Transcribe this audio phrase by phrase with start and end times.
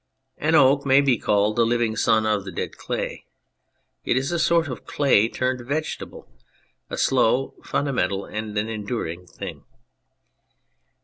[0.39, 3.27] An oak may be called the living son of the dead clay;
[4.03, 6.27] it is a sort of clay turned vegetable,
[6.89, 9.63] a slow, a fundamental, and an enduring thing.